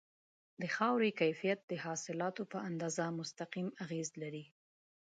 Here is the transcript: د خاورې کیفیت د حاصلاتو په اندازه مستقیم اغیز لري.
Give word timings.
د 0.61 0.63
خاورې 0.75 1.09
کیفیت 1.19 1.59
د 1.65 1.73
حاصلاتو 1.85 2.43
په 2.51 2.57
اندازه 2.69 3.05
مستقیم 3.19 3.67
اغیز 3.83 4.09
لري. 4.21 4.45